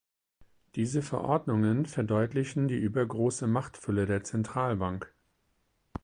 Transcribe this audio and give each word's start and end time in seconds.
Diese 0.73 1.03
Verordnungen 1.03 1.85
verdeutlichen 1.85 2.67
die 2.67 2.75
übergroße 2.79 3.45
Machtfülle 3.45 4.07
der 4.07 4.23
Zentralbank. 4.23 5.13